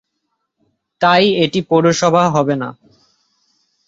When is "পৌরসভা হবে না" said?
1.69-2.69